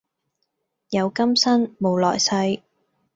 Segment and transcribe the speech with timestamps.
[0.89, 2.63] 有今生冇來世